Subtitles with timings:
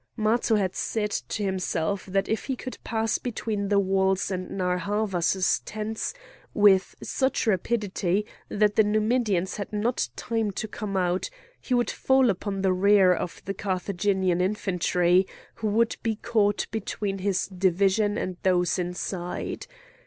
[0.17, 4.79] Matho had said to himself that if he could pass between the walls and Narr'
[4.79, 6.15] Havas's tents
[6.55, 11.29] with such rapidity that the Numidians had not time to come out,
[11.61, 17.19] he could fall upon the rear of the Carthaginian infantry, who would be caught between
[17.19, 19.67] his division and those inside.